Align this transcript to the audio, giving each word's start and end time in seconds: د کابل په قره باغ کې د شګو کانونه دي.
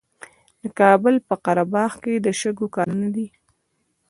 د 0.61 0.63
کابل 0.79 1.15
په 1.27 1.35
قره 1.45 1.65
باغ 1.73 1.91
کې 2.03 2.13
د 2.25 2.27
شګو 2.39 2.67
کانونه 2.75 3.07
دي. 3.15 3.27